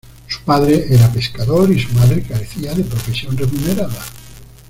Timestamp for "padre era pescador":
0.41-1.69